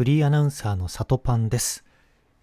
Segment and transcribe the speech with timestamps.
[0.00, 1.84] フリーアナウンサーの里パンです、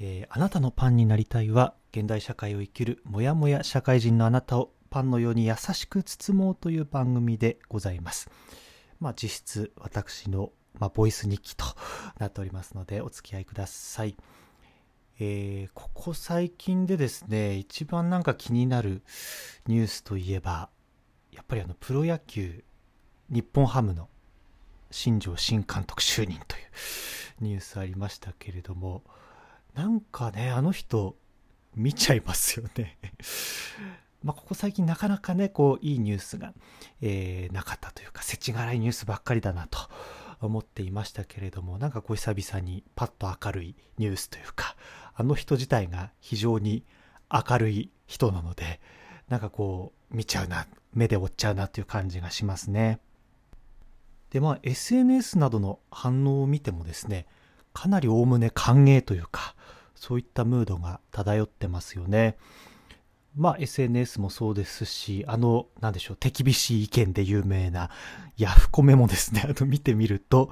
[0.00, 8.30] えーあなたのパンになりたいは現代社会を生きるもやもや社会人のあなたをパンのように優しく包もうという番組でございます。
[9.00, 11.66] まあ実質私の、まあ、ボイス日記と
[12.18, 14.16] なっておりますのでお付き合いください。
[15.20, 19.02] えーここ最近でですね一番なんか気になる
[19.66, 20.70] ニュースといえば
[21.30, 22.64] やっぱりあのプロ野球
[23.28, 24.08] 日本ハムの
[24.90, 26.62] 新庄新監督就任という
[27.42, 29.02] ニュースありましたけれども
[29.74, 31.16] なんかねあの人
[31.74, 32.98] 見ちゃいますよね。
[34.22, 36.52] まここ最近なかなかねこういいニュースが、
[37.00, 39.78] えーなかったというか世知辛いニュースばっかりだなと
[40.40, 44.76] 思っていましたけれどもなんかこう久々にパッと明るいニュースというか
[45.14, 46.84] あの人自体が非常に
[47.30, 48.80] 明るい人なので
[49.28, 53.00] なんかこう見ちゃうな目で追っちゃうなという感じがしますね。
[54.32, 57.26] でまあ SNS などの反応を見てもですね
[57.74, 59.54] かなりおおむね歓迎というか
[59.94, 62.36] そういったムードが漂ってますよね。
[63.36, 67.90] まあ SNS もそうですしあのなんでしょう手厳しい意見で有名な
[68.36, 70.50] ヤフコメもですね あの見てみると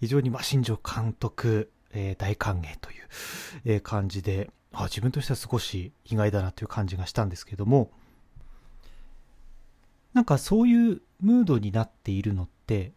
[0.00, 3.08] 非常にまあ新庄監督、えー大歓迎という、
[3.64, 7.90] えー感じであ自分としては少し意外だなという感じがしたんですけども
[10.12, 12.92] なんかそういうムードになっているのって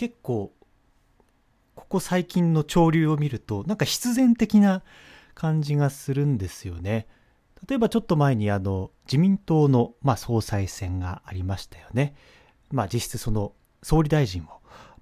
[0.00, 0.54] 結構
[1.74, 4.82] ここ最近の潮流を見るとなんか必然的な
[5.34, 7.06] 感じがするんですよね。
[7.68, 12.14] 例えばちょっと前にあの自民党のまあ総裁選がありましたよね。
[12.70, 14.46] まあ実質その総理大臣を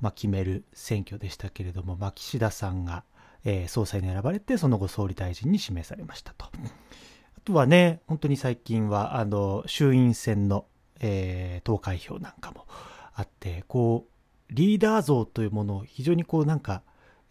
[0.01, 3.05] まあ決める選挙でしたけれども、まあ、岸田さんが、
[3.45, 6.47] え総裁に選ばれてその後総理大臣に指名されましたと。
[6.47, 10.67] あとはね、本当に最近はあの衆院選の、
[10.99, 12.67] え投開票なんかも
[13.15, 14.18] あって、こう
[14.51, 16.83] リーダー像というものを非常にこうなんか、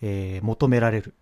[0.02, 1.16] えー求められる。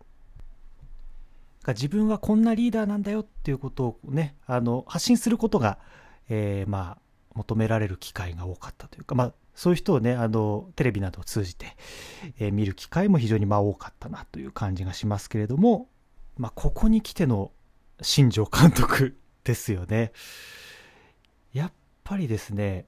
[1.67, 5.79] 自分はこんなリーダーなんだよっていうことをね、あの、発信することが、
[6.29, 7.01] えーまあ、
[7.33, 11.75] 求められる機会が多かったというか、まあ、そういう人をね、あの、テレビなどを通じて、
[12.39, 15.89] えー見る機会も非常にまあ多かったなという感じがしますけれども、
[16.37, 17.51] まあ、ここに来ての
[18.01, 20.11] 新庄監督 ですよね。
[21.53, 21.73] やっ
[22.03, 22.85] ぱりですね、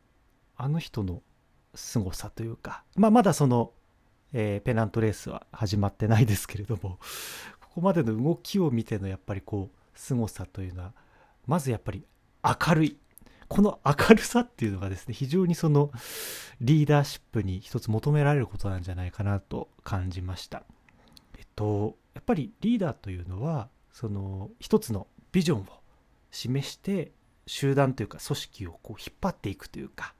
[0.55, 1.23] あの人の
[1.77, 3.71] 凄さというか、まあ、まだその、
[4.33, 6.99] えーペナントレースは始まってないですけれども、
[7.61, 10.93] ここまでの動きを見てのやっぱりこう、凄さというのは、
[11.45, 12.05] まずやっぱり
[12.43, 12.97] 明るい。
[13.47, 15.91] この明るさっていうのがですね、非常にその
[16.59, 20.63] リーダーシップに一つ求められることなんじゃないかなと感じました。
[21.37, 25.65] えっと、やっぱりリーダーというのは、その一つのビジョンを
[26.31, 27.13] 示して、
[27.45, 30.13] 集団というか組織をこう引っ張っていくというか、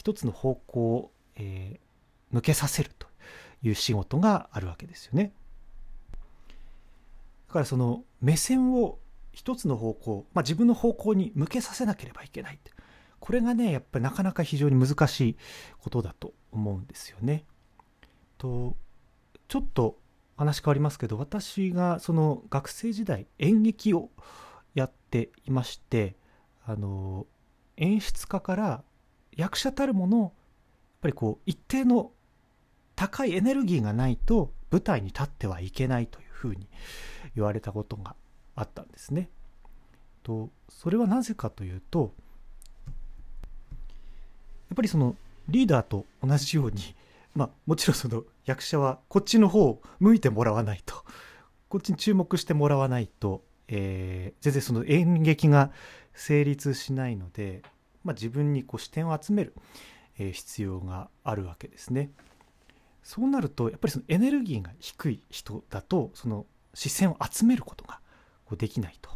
[0.00, 1.90] 一つの方向を、えー
[2.30, 3.06] 向けさせると
[3.62, 5.32] いう仕事があるわけですよね。
[7.48, 8.98] だからその目線を
[9.32, 12.58] 一つの方向、まあ、自分の方向に向けさせなければいけない
[13.18, 15.36] これがねやっぱりなかなか非常に難しい
[15.78, 17.44] ことだと思うんですよね。
[18.38, 18.76] と
[19.48, 19.98] ちょっと
[20.36, 24.10] 話変わりますけど私がその学生時代演劇を
[24.74, 26.16] やっていまして
[26.64, 27.26] あの
[27.76, 28.84] 演出家から
[29.40, 30.30] 役者たるものやっ
[31.02, 32.12] ぱりこう一定の
[32.94, 36.68] 高いエネルギーがないと舞台に立ってはいけないというふうに
[37.34, 38.14] 言われたことが
[38.54, 39.30] あったんですね。
[40.22, 42.12] とそれはなぜかというと
[44.68, 45.16] やっぱりその
[45.48, 46.94] リーダーと同じように
[47.34, 51.02] まあもちろんその役者はこっちの方を向いてもらわないと
[51.70, 55.70] こっちに注目してもらわないと、えー全然その演劇が
[56.12, 57.62] 成立しないので、
[58.04, 59.54] まあ、自分にこう視点を集める、
[60.18, 62.10] えー必要があるわけですね。
[63.02, 68.00] そうなるとやっぱりそのエネルギーが低い人だとその視線を集めることが
[68.44, 69.10] こうできないと、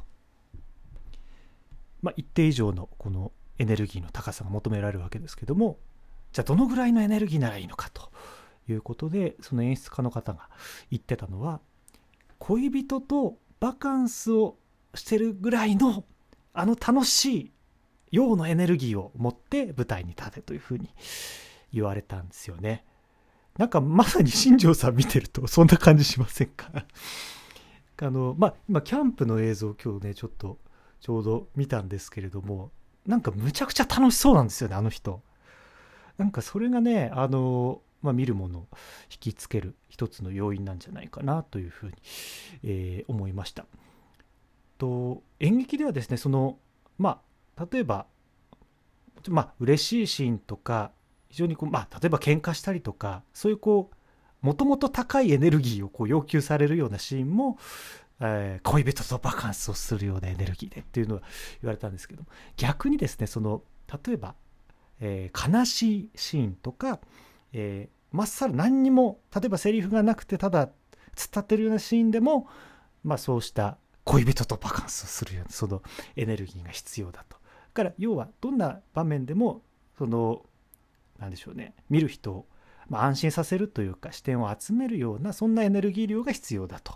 [2.03, 5.79] まあ、一定以上のこのエネルギーの高さが求められるわけですけども
[6.33, 8.11] じゃあどのぐらいのエネルギーならいいのかと
[8.69, 10.49] いうことでその演出家の方が
[10.91, 11.61] 言ってたのは
[12.39, 14.57] 恋人とバカンスを
[14.95, 16.05] してるぐらいの
[16.53, 17.53] あの楽しい
[18.15, 20.89] 陽のエネルギーを持って舞台に立てというふうに
[21.73, 22.85] 言われたんですよね。
[23.59, 26.71] なんかまさに新庄さん見てるとそんな感じしませんか？
[27.99, 30.59] あの、まあ、今キャンプの映像今日ね、ちょっと
[31.01, 32.71] ちょうど見たんですけれども、
[33.07, 35.23] なんかむちゃくちゃ楽しそうなんですよね、あの人。
[36.19, 38.69] なんかそれがね、あの、まあ、見るものを
[39.11, 41.93] 引きつける一つの要因なんじゃないかなというふうに、
[42.63, 43.67] えー思いました。
[44.79, 46.59] と演劇ではですねその
[46.99, 47.19] まあ
[47.59, 48.07] 例えば
[49.29, 50.93] まあ嬉しいシーンとか
[51.29, 57.59] 非常にこうまあ例えば喧嘩したりとかそういうこうもともと高いエネルギーをこう要求されるようなシーンも、
[58.21, 61.23] えー、恋人とバカンスをするようなエネルギーでっていうのは
[61.63, 62.25] 言われたんですけど
[62.57, 63.63] 逆にですねその
[64.07, 64.35] 例えば、
[65.01, 67.01] えー、悲しいシーンとか、
[67.53, 70.69] えー、まっさら何にも例えばセリフがなくてただ
[71.17, 72.47] 伝ってるようなシーンでも、
[73.03, 75.83] まあ、そうした恋人とバカンスをするようなその
[76.17, 77.39] エネルギーが必要だと。
[77.75, 79.63] から要はどんな場面でも
[79.99, 80.43] その
[81.19, 82.47] 何でしょうね見る人を
[82.89, 86.95] まあ、安心させるというか視点を集めるようなそんなエネルギー量が必要だと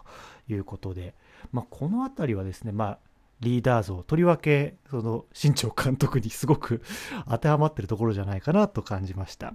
[0.49, 1.15] いうことで、
[1.53, 2.99] まあ、この辺りはですね、まあ、
[3.41, 6.83] リーダー像とりわけその新庄監督にすごく
[7.29, 9.55] 当てはまってるところじゃないかなと感じました。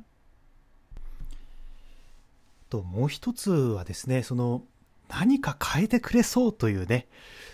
[2.69, 4.63] ともう一つはですねその
[5.07, 7.07] 何か変えてくれそうというね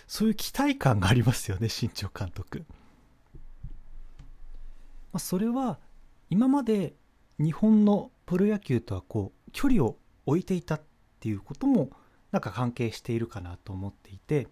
[0.06, 2.64] そういう期待感がありますよね新庄監督。
[5.12, 5.78] まあ、それは
[6.28, 6.94] 今まで
[7.38, 9.96] 日本のプロ野球とはこう距離を
[10.26, 10.80] 置いていたっ
[11.18, 11.90] ていうことも
[12.30, 14.46] なんか関係しているかなと思っていて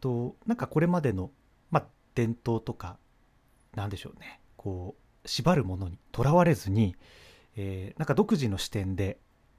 [0.00, 1.30] となんかこれまでの、
[1.70, 2.98] まあ、伝統とか
[3.74, 6.96] なんでしょうねこう縛るものにとらわれずに、
[7.56, 9.18] えー、なんか独自の視点で、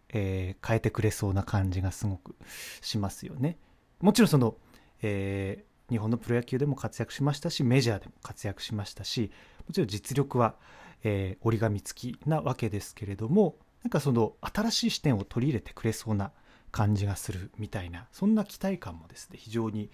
[0.10, 2.36] えー、変えてくれそうな感じがすごく
[2.81, 3.57] しますよね。
[4.01, 4.56] もちろんその、
[5.01, 9.32] えー、日本のプロ野球でも活躍しましたしメジャーでも活躍しましたし
[9.68, 10.56] もちろん実力は
[11.04, 16.32] えー、折り紙付きなわけですけれどもなんかその新しい視点を取り入れてくれそうな
[16.72, 19.90] 感じがするみたいなそんな期待感もですね非常に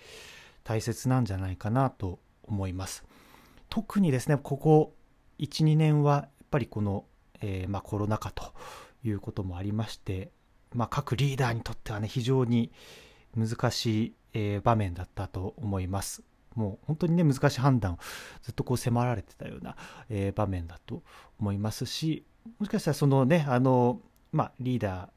[0.63, 3.05] 大切なんじゃないかなと思います。
[3.69, 4.93] 特にですねここ
[5.39, 7.05] 12年はやっぱりこの、
[7.41, 8.53] えー、まあ、コロナ禍と
[9.03, 10.31] いうこともありまして、
[10.73, 12.71] まあ、各リーダーにとってはね非常に
[13.35, 16.21] 難しい、えー、場面だったと思います。
[16.53, 17.99] もう本当にね難しい判断を
[18.41, 19.75] ずっとこう迫られてたような、
[20.09, 21.03] えー、場面だと
[21.39, 22.23] 思いますし
[22.59, 23.99] もしかしたらそのねあの、
[24.31, 25.09] まあ、リーダ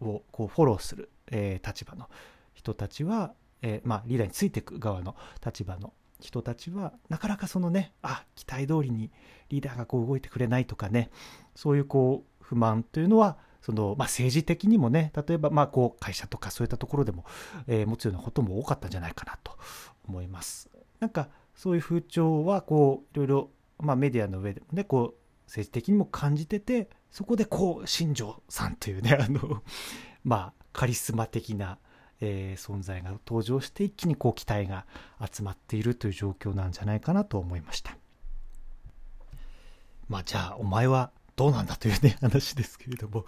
[0.00, 2.08] ーをこうフォローする、えー、立場の
[2.54, 9.10] 人たちは、えー、まあ、リーダーについていく側の立場の人たちはなかなかそのねあ期待通りに
[9.48, 11.10] リーダーがこう動いてくれないとかね
[11.56, 13.36] そういうこう不満というのは
[13.66, 17.24] その、まあ、政治的にもね例えばまあこう会社とかそういったところでも、
[17.66, 19.58] えー、持つようなことも多かったんじゃないかなと
[20.06, 20.70] 思います。
[21.00, 29.64] なんかそういう風潮はこういろいろ、まあ、メディアの上でもねこう政治的にも感じててそこでこう新庄さんというねあの
[30.22, 31.78] まあカリスマ的な、
[32.20, 34.86] えー、存在が登場して一気にこう期待が
[35.28, 37.98] 集まっているという状況なんじゃないかなと思いました
[40.08, 43.24] まあじゃあお前はどうなんだというね 話ですけれども。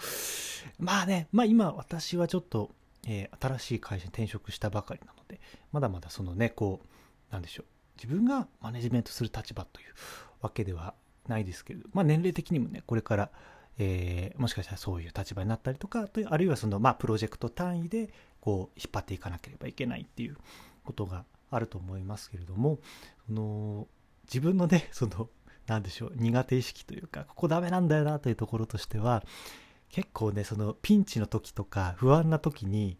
[0.78, 2.74] まあねまあ今私はちょっと、
[3.06, 5.40] えー、新しい会社に転職したばかりなので
[5.72, 6.88] まだまだそのねこう
[7.30, 7.66] 何でしょう
[7.96, 9.94] 自分がマネジメントする立場という
[10.40, 10.94] わけでは
[11.26, 13.30] ないですけれど、まあ、年齢的にもねこれから、
[13.78, 20.36] えー、もしかしたらそういう立場になったりとかあるいはその、まあ、プロジェクト単位でこう引っ張っていかなければいけないっていう
[20.84, 22.78] ことがあると思いますけれども
[23.26, 23.86] その
[24.24, 25.28] 自分のねその
[25.68, 29.22] 何でしょう苦手意識というかここダメなんだよなというところとしては
[29.90, 32.98] 結構ねそのピンチの時とか不安な時に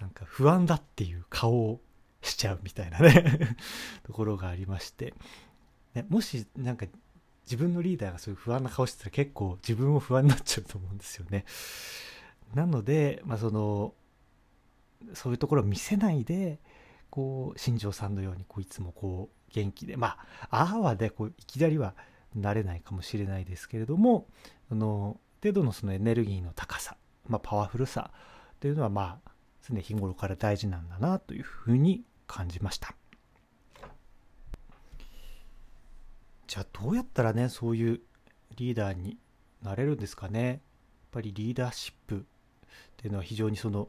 [0.00, 1.80] なんか不安だっていう顔を
[2.22, 3.56] しちゃうみたいなね
[4.04, 5.14] ところがありまして、
[5.94, 6.86] ね、もしなんか
[7.44, 11.44] 自分のリーダーがそういう不安な顔してたら結構自分も不安になっちゃうと思うんですよね。
[12.54, 13.94] なので、まあ、その
[15.12, 16.60] そういうところを見せないで
[17.10, 20.16] こう新庄さんのようにこういつもこう元気でま
[20.50, 21.94] あああはねこういきなりは
[22.34, 24.26] なれないかもしれないですけれども
[24.70, 26.96] あの程度のそのエネルギーの高さ、
[27.28, 28.10] まあ、パワフルさ
[28.60, 29.30] というのはまあ
[29.68, 32.94] 常日頃から大事なんだなというふうに感じました。
[36.46, 38.00] じゃあどうやったらねそういう
[38.56, 39.18] リーダーに
[39.62, 40.48] なれるんですかね。
[40.48, 40.58] やっ
[41.10, 42.20] ぱりリーダーシップっ
[42.96, 43.88] ていうのは非常にその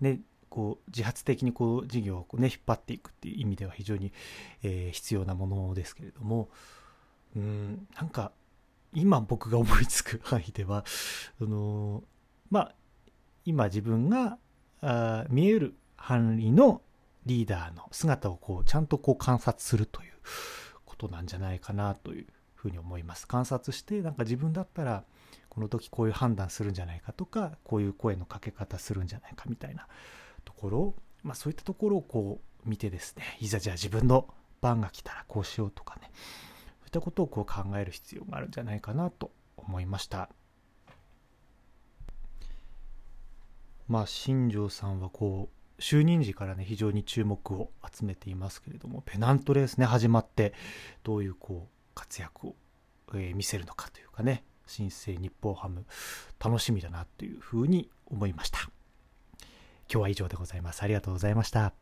[0.00, 4.12] ねこう自発的にこう事業を、ね、引っ張っていくっていう意味では非常に、
[4.62, 6.48] えー、必要なものですけれども
[7.36, 8.32] うんなんか
[8.94, 10.84] 今僕が思いつく範囲では
[11.38, 12.04] その
[12.50, 12.74] まあ
[13.44, 14.38] 今自分が
[14.80, 16.82] あ見える範囲の
[17.26, 20.12] リーダーの姿をこうちゃんとこう観察するという
[20.84, 23.26] ことなんじゃないかなというふうに思います。
[23.26, 25.04] 観察してなんか自分だったら
[25.48, 29.86] この時こういう判断するんじゃないかとかこういう声のかけ方するんじゃないかみたいな
[30.44, 34.26] ところまあ、そういったところをこう見てですねいざじゃあ自分の
[34.60, 36.10] 番が来たらこうしようとかね
[36.88, 40.30] いったことをこう考える必要があるんじゃないかなと思いました。
[43.86, 50.52] まあ新庄さんはこう就任時からね非常に注目を集めていますけれどもペナントレースね始まって
[51.04, 52.56] どういうこう活躍を、
[53.14, 55.86] えー、見せるのかというかね新生日本ハム
[56.38, 58.58] 楽しみだなというふうに思いました。
[59.90, 60.82] 今日は以上でございます。
[60.82, 61.77] ありがとうございました。